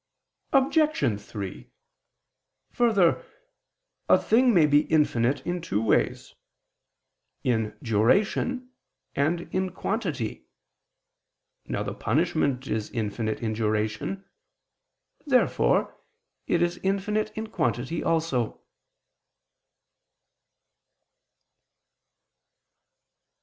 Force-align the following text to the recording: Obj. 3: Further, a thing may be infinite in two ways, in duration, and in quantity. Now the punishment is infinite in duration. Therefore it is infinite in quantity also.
Obj. 0.51 1.21
3: 1.21 1.69
Further, 2.71 3.23
a 4.09 4.17
thing 4.17 4.51
may 4.51 4.65
be 4.65 4.81
infinite 4.87 5.45
in 5.45 5.61
two 5.61 5.79
ways, 5.79 6.33
in 7.43 7.77
duration, 7.83 8.71
and 9.15 9.41
in 9.53 9.69
quantity. 9.71 10.47
Now 11.67 11.83
the 11.83 11.93
punishment 11.93 12.65
is 12.65 12.89
infinite 12.89 13.43
in 13.43 13.53
duration. 13.53 14.27
Therefore 15.27 15.95
it 16.47 16.63
is 16.63 16.79
infinite 16.81 17.29
in 17.37 17.51
quantity 17.51 18.03
also. 18.03 18.63